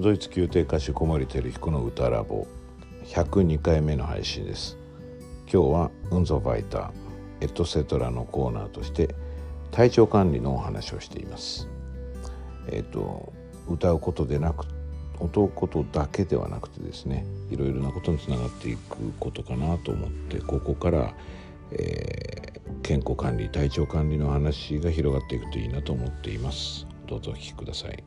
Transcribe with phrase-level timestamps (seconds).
[0.00, 2.46] ドイツ宮廷歌手小森照彦の歌ラボ。
[3.06, 4.78] 102回目の配信です。
[5.52, 6.90] 今日は「ウンゾバイター
[7.40, 9.16] エットセトラ」のコーナーとして
[9.72, 11.68] 体調管理のお話をしています。
[12.68, 13.32] えっ、と
[13.68, 14.66] 歌うことでなく
[15.20, 21.12] 歌うことだけではなくてですねいろいろなことにつながっていくことかなと思ってここから、
[21.72, 26.86] えー、健康管理体調管理の話が広がっていくといいなと思っています。
[27.08, 28.04] どうぞお聞きください。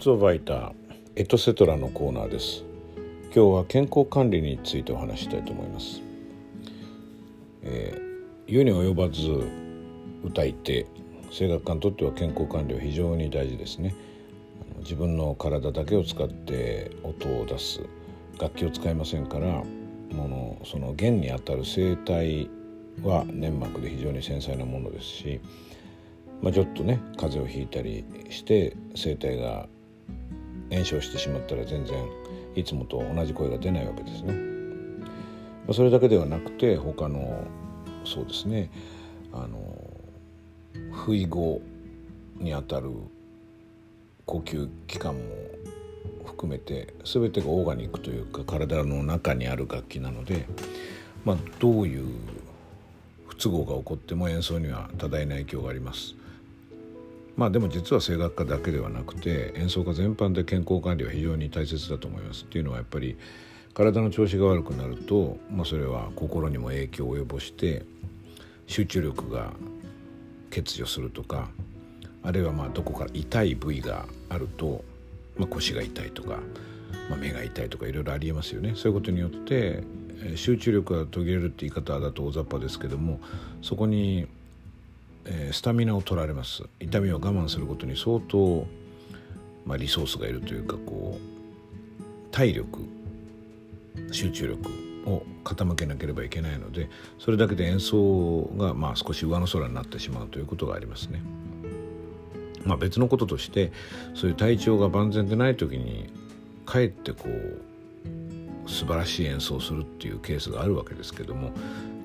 [0.00, 0.72] ウンツォバイター
[1.14, 2.64] エトセトラのコーナーです
[3.24, 6.00] 今日は健康管理についてお話したいと思います
[7.62, 9.20] えー、言うに及ばず
[10.24, 10.86] 歌い手
[11.30, 13.94] 声楽家にとっては健康管理は非常に大事ですね
[14.78, 17.82] 自分の体だけを使って音を出す
[18.40, 19.66] 楽器を使いませんからも
[20.14, 22.48] のその弦にあたる声帯
[23.02, 25.40] は粘膜で非常に繊細なものですし、
[26.40, 29.68] まあ、ちょっとね風邪をひいたりして声帯が
[30.70, 32.08] 炎症してしまったら全然
[32.54, 34.34] いつもと同じ声が出ないわけですね。
[35.66, 37.44] まそれだけではなくて他の
[38.04, 38.70] そうですね
[39.32, 39.58] あの
[40.92, 41.60] 不意語
[42.38, 42.90] にあたる
[44.26, 45.20] 呼吸器官も
[46.24, 50.46] 含めて全てがオーガニックというか体の中にある楽器なので、
[51.24, 52.06] まあ、どういう
[53.26, 56.14] 不都合が起こっても演奏には多大な影響があります。
[57.36, 62.44] まあでも実は声楽家だけではなくて演奏家全般で健康管理は非常に大切だと思います。
[62.44, 63.16] っていうのはやっぱり
[63.74, 67.84] 体の調子が悪くなると、まあ、それは心にも影響を及ぼして
[68.66, 69.52] 集中力が
[70.50, 71.48] 欠如するとか
[72.22, 74.84] あるいはまあどこか痛い部位があると、
[75.36, 76.40] まあ、腰が痛いとか、
[77.08, 78.72] まあ、目が痛いとかいろいろありえますよね。
[78.74, 79.82] そういうことによって
[80.34, 83.20] 集中力が途切れるって言い方だと大雑把ですけども
[83.62, 84.26] そこに、
[85.24, 88.66] えー、スタミナを取られます痛みを我慢することに相当、
[89.66, 92.86] まあ、リソースがいるというかこう体力
[94.12, 94.70] 集中力
[95.06, 101.22] を傾けなければいけないのでそれだけで演奏がまあ少し上の空になってしまうということがありますね。
[102.64, 103.72] まあ、別のこととして
[104.14, 106.12] そういう体調が万全でない時に
[106.66, 107.62] かえってこう
[108.70, 111.52] 素晴らしい演奏をするっていうケースがあるわけですけども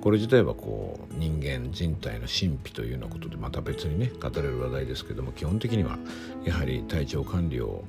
[0.02, 5.98] これ自体はこう人間人体の神秘というようなことでまた別にね語れる話題ですけども基本的には
[6.44, 7.86] やはり体調管理を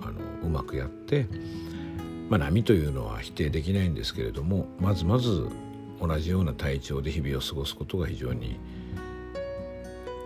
[0.00, 1.26] あのうまくやって
[2.28, 5.46] まあ、波というのは否定できないんですけれどもまずまず
[6.00, 8.58] 同じような体調で日々を過ごすことが非常に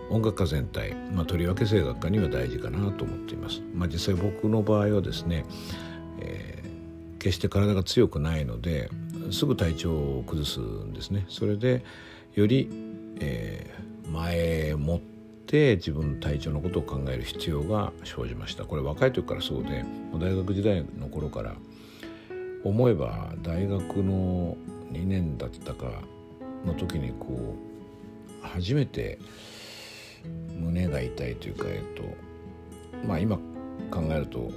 [0.09, 3.61] 音楽家全体、まあ、とりわけ声楽家には大事かなと思っています。
[3.75, 5.45] まあ、実際僕の場合はですね、
[6.19, 6.58] えー、
[7.19, 8.89] 決して体が強くないので
[9.31, 11.25] すぐ体調を崩すんですね。
[11.29, 11.83] それで
[12.33, 12.69] より、
[13.19, 14.99] えー、前もっ
[15.45, 18.65] て自分の体調のことを考える必要が生じました。
[18.65, 21.55] これ若い時からそうで大学時代の頃から
[22.63, 24.57] 思えば大学の
[24.91, 26.01] 2年だったか
[26.65, 27.55] の時にこ
[28.43, 29.19] う初めて
[30.59, 33.37] 胸が痛いというかえっとまあ今
[33.91, 34.51] 考えると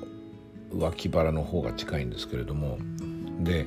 [0.78, 2.78] 脇腹の方が近いんですけれども
[3.40, 3.66] で、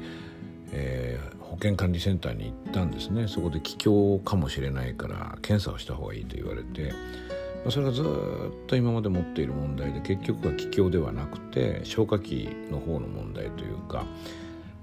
[0.72, 3.28] えー、保健管理センターに行ったんですね。
[3.28, 6.94] そこで気胸かもしれないから検査をした方がいいと言われて
[7.70, 8.06] それがずっ
[8.68, 14.06] と今まで持っている問題で結局は気境ではなくて消化器の方の問題というか、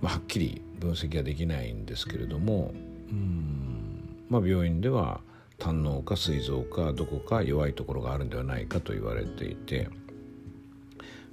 [0.01, 2.73] まあ、はっきり分析はできないんですけれども
[3.11, 5.21] うん、まあ、病院では
[5.59, 9.89] 胆のか膵臓かどこか弱いところがあるんではないかと言われていて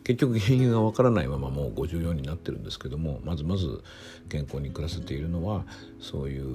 [0.10, 3.84] 結局原因がわからないままもう54になってるんですけどもまずまず
[4.28, 5.66] 健康に暮らせているのは
[6.00, 6.46] そういう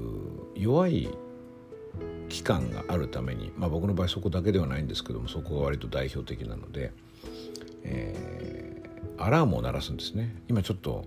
[0.56, 1.08] 弱い
[2.28, 6.90] 期間があるために、まあ、僕の場合そこだけではないんですけどもそこが割と代表的なので、
[7.84, 10.34] えー、アラームを鳴らすんですね。
[10.48, 11.04] 今ちょっと、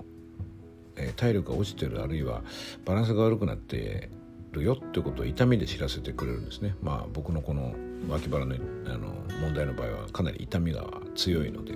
[0.95, 2.43] えー、体力が落ちてるあるいは
[2.85, 4.09] バランスが悪くなって
[4.53, 6.75] るよってことを痛みで知らせてくれるんですね。
[6.81, 7.75] まあ僕のこの
[8.07, 8.55] 脇腹の
[8.85, 11.73] あの問題の場合はかなり痛みが強いので、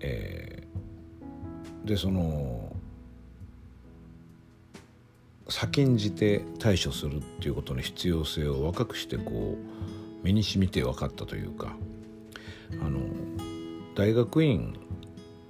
[0.00, 2.74] えー、でその
[5.48, 11.76] 先んじて対処するっていうことの必要性を若くしてこう身にしみて分かったというか
[12.80, 12.98] あの
[13.94, 14.76] 大学院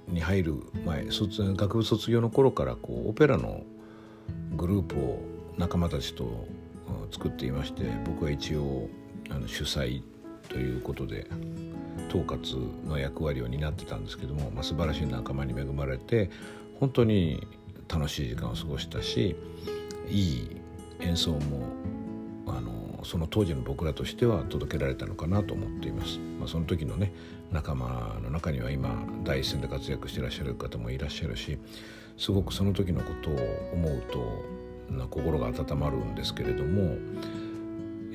[0.07, 3.63] に入る前卒学部卒業の頃からこうオペラの
[4.55, 5.19] グループを
[5.57, 6.47] 仲間たちと
[7.11, 8.89] 作っていまして僕は一応
[9.29, 10.03] あの主催
[10.49, 11.27] ということで
[12.09, 16.29] 統括の役割を担ってたんですけども、まあ、素晴らしい仲間に恵まれて
[16.79, 17.45] 本当に
[17.87, 19.35] 楽しい時間を過ごしたし
[20.09, 20.61] いい
[20.99, 21.39] 演奏も
[22.47, 26.19] あのその当時の僕らとしては届けられたのかなと思っています。
[26.39, 27.13] まあ、その時のね
[27.51, 31.57] 仲間の中には今第一線で活躍していらっしゃる方もいらっしゃるし
[32.17, 33.33] すごくその時のことを
[33.73, 36.97] 思うとな心が温まるんですけれども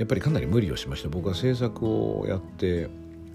[0.03, 1.09] やっぱりかなり無理をしました。
[1.09, 2.91] 僕は制作をやって、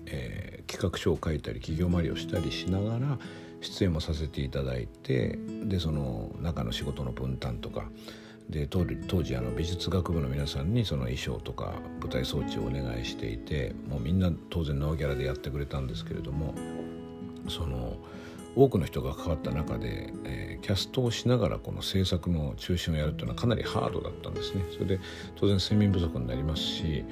[0.06, 3.18] えー、企画書を書いたり企業回りをしたりしながら
[3.62, 7.86] 出演もさせていただいてでその中の仕事の分担とか
[8.50, 16.54] で当時あの美術学部の皆さんにその衣装とか舞台装置をお願いしていてもうみんな当然ノーギャラでやってくれたんですけれども
[17.48, 17.96] その
[18.58, 24.64] 多くの人が関わった中で、えー、キャストをしながらこの制作の中心をやるというのはかなりハードだったんですね。
[24.74, 25.00] それで
[25.36, 27.06] 当然睡眠不足になりますし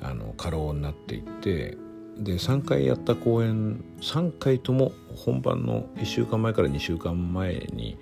[0.00, 1.76] あの過労になっていって
[2.18, 7.98] で3回やった公演3回とも本番の1週間前から2週間前に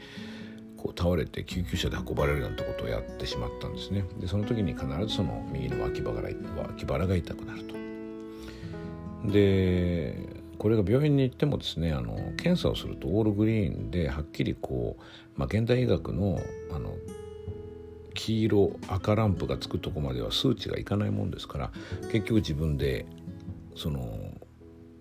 [0.76, 7.74] こう倒れて救急車で運ばれるなんてことをやってしまったんですねでその時に必ずその右の脇腹が脇腹が痛くなると
[9.32, 15.02] でこれが病院に行ってもですねあの検査をするとオールグリーンではっきりこう、
[15.36, 16.40] まあ、現代医学の
[16.70, 16.94] あの
[18.14, 21.72] 黄色赤ランプがつくとこまでは数値がいかないもんですから
[22.12, 23.06] 結局自分で
[23.74, 24.30] その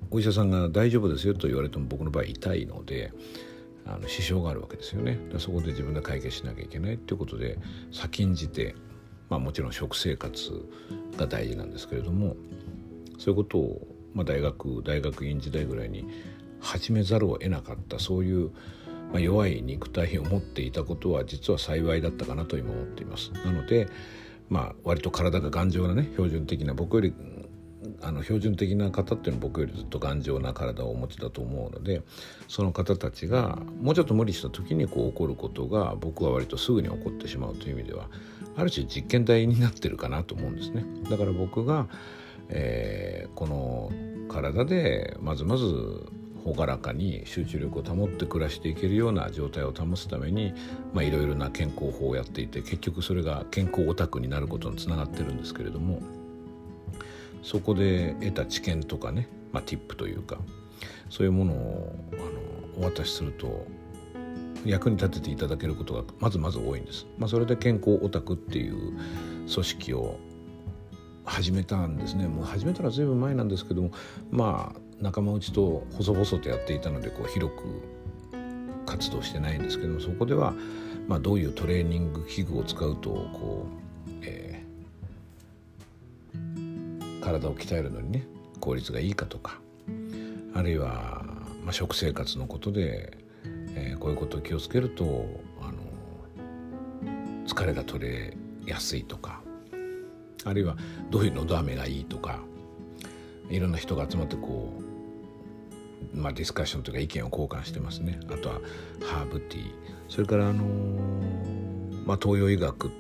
[0.09, 3.13] お医者さんが大丈夫ですよと言われても僕の場合痛いので
[3.85, 5.19] あの支障があるわけですよね。
[5.37, 7.57] そこで自分で解決しなきゃいけないっていうことで
[7.91, 8.75] 先んじて、
[9.29, 10.51] まあ、もちろん食生活
[11.17, 12.35] が大事なんですけれども
[13.19, 16.05] そういうことを、まあ、大学大学院時代ぐらいに
[16.59, 18.51] 始めざるを得なかったそういう、
[19.11, 23.31] まあ、弱い肉体を持っていたことは実は幸いだったかなと今思っています。
[23.45, 23.87] なので
[24.49, 27.13] まあ割と体が頑丈なね標準的な僕より
[28.01, 32.01] あの標準的な方っていうのは僕よりずっと頑丈な体をお持ちだと思うので
[32.47, 38.09] その方たちがもうちょっと無理した時にこう起こることが僕は割とすぐに起こってしまうという意味では
[38.55, 40.85] ある種実験台になってるかなと思うんですね。
[41.09, 41.87] だから僕が、
[42.49, 43.91] えー、この
[44.29, 45.65] 体でまずまず
[46.45, 50.53] 朗らかに集中力を保って暮らしていけるような状態を保つために
[50.95, 56.01] いろいろな健康法をやっていて結局それが健康オタクになることにつながってるんですけれども。
[57.43, 60.39] そこで得た知見とかね、まあ、ティップというか
[61.09, 63.67] そういうものをあのお渡しすると
[64.65, 67.05] 役に立てていただけることがまずまず多いんです。
[67.17, 68.93] まあ、それで健康オタクっていう
[69.41, 70.17] 組織を
[71.25, 72.27] 始めたんですね。
[72.27, 73.91] もう始めたら随分前なんですけども
[74.31, 77.93] まあ仲間内と細々とやっていたのでこう広く
[78.85, 80.53] 活動してないんですけどもそこでは、
[81.07, 83.65] まあ、どういうトレーニング器具を使うとこ
[84.07, 84.63] う、え
[87.21, 88.27] 体を鍛えるのにね
[88.59, 89.59] 効率がいいかとか
[90.53, 91.23] あるいは、
[91.63, 93.17] まあ、食生活のことで、
[93.75, 95.05] えー、こういうことを気をつけると
[95.61, 95.77] あの
[97.47, 99.41] 疲れが取れやすいとか
[100.45, 100.77] あるいは
[101.09, 102.39] どういうのど飴がいいとか
[103.49, 104.73] いろんな人が集まってこ
[106.13, 108.19] う、まあ、ディスカッションというか意見を交換してますね。
[108.29, 108.55] あとは
[109.01, 109.71] ハーブティー。
[110.09, 110.63] それからあの
[112.05, 112.91] まあ、東洋医学っ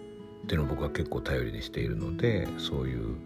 [0.47, 3.17] ていうのを僕は結構頼りにしているのでそういう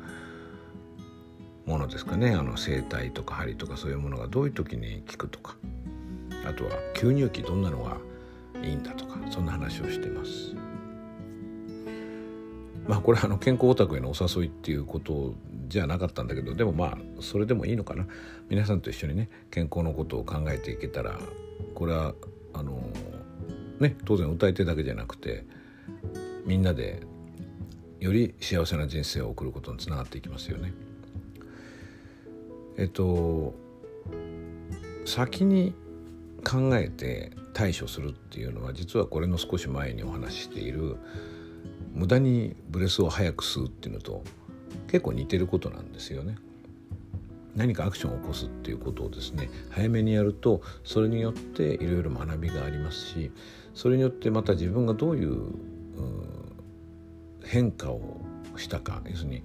[1.66, 2.32] ものですかね。
[2.32, 5.56] あの整体とか針とかそういうものがどういう時に効くとか。
[6.46, 7.98] あとは吸入器どんなのが
[8.64, 9.20] いいんだとか。
[9.30, 10.56] そんな話をしてます。
[12.88, 15.34] まあこれはあの健康オタクへのお誘いっていうこと
[15.68, 18.06] じゃなかったんだけどでもまあそれでもいいのかな
[18.50, 21.20] 皆さんと一緒にね健康のことを考えていけたら
[21.76, 22.14] これは
[22.54, 22.82] あの
[23.80, 25.46] ね当然歌い手だけじゃなくて
[26.46, 27.02] みんなで
[28.00, 30.72] より幸せな人生を送ることにつながっていきますよね。
[32.78, 33.54] えっと
[35.06, 35.74] 先に
[36.44, 40.98] 考えて対処するっていうのは実はこれの少し前にお話ししている
[41.98, 44.24] 無駄にブレスを早く吸うっていうのと
[44.88, 46.38] 結構似てることなんですよね。
[47.56, 53.32] 何かアクションを起こすっていうことをですね早めにやるとそれによっていろいろ学びがありますし
[53.74, 55.42] それによってまた自分がどういう
[57.44, 58.22] 変化を
[58.58, 59.44] したか要するに、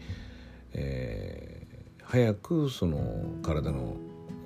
[0.75, 1.67] え
[2.03, 3.97] 早くその体の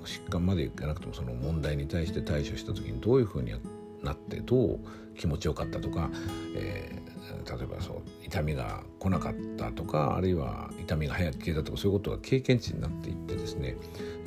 [0.05, 3.53] 疾患までいかなくてもその問題に対して対処した時にどういうふうに
[4.01, 4.79] なってどう
[5.17, 6.09] 気持ちよかったとか、
[6.55, 13.75] えー、例えばそう痛みが来なかったとかあるいは痛みが早く消えたとかそういうことが経験値になっていってですね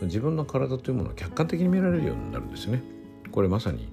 [0.02, 2.82] 自分の体というものを客観的に見られるようになるんですよね。
[3.30, 3.92] これまさに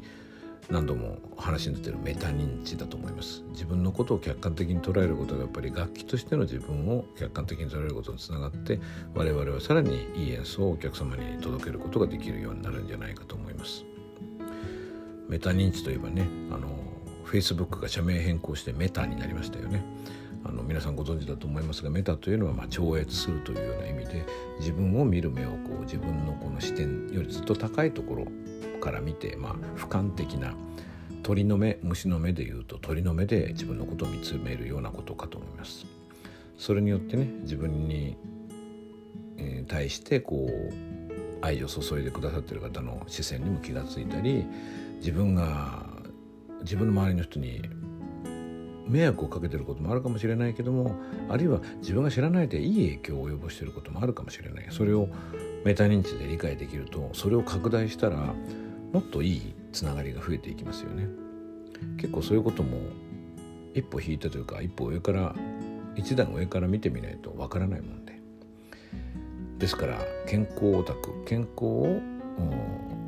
[0.69, 8.79] 何度も話に出てるメタ認知だと思います自分のことを客観的に捉えることがやっぱり楽器としての自分を客観的に捉えることにつながって
[9.15, 13.85] 我々はさらにいい演奏をお客様に届けることができるようになるんじゃないかと思います
[15.27, 16.67] メタ認知といえばねあの
[17.25, 19.84] Facebook が社名変更してメタになりましたよね。
[20.46, 24.25] あの皆さんご存知だと思いますがメタというのはま超越するというような意味で
[24.60, 28.27] 自分を見る目をこう自分のこの視点よりずっと高いところ
[28.79, 30.53] から見て、まあ、俯瞰的な
[31.24, 35.86] 鳥の目虫の目でいうと鳥の目で自分のことを見つめるようなことかと思います。
[36.57, 38.15] それによってね自分に、
[39.67, 44.46] 対してこう愛情を注いでくださっている方の視線にも気が付いたり
[44.97, 45.85] 自分が
[46.61, 47.61] 自分の周りの人に
[48.87, 50.95] 迷惑をかけてることもあるかもしれないけども
[51.29, 54.65] あるいは自分が知らないでいい影響を及ぼしていることもあるかもしれない。
[54.69, 55.09] それを
[55.65, 58.33] メタ認知で理解できるとそれを拡大したら
[58.93, 61.07] もっといいつながりが増えていきますよね。
[61.97, 62.77] 結構そういうことも
[63.73, 65.35] 一歩引いたというか一歩上から
[65.95, 68.19] 一段上から見てみないとわからないもんで。
[69.59, 72.01] ですから健康オタク健康を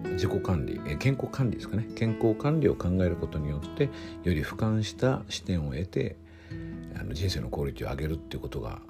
[0.03, 1.87] 自己管理え健康管理ですかね。
[1.95, 3.83] 健康管理を考えることによって
[4.23, 6.17] より俯瞰した視点を得て
[6.99, 8.81] あの人生のクオリティを上げるっていうことが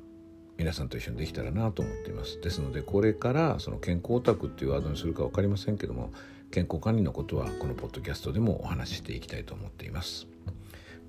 [0.58, 2.42] 皆さんと一緒にできたらなと思っています。
[2.42, 6.12] ですのでこれからその健康オタクっていうワードにするか分かりませんけども
[6.52, 10.28] 健康管理のことはこのポッドキャストでもお話ししていきたいと思っています。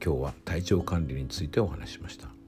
[0.05, 2.40] 今日は体調管理についてお話ししました。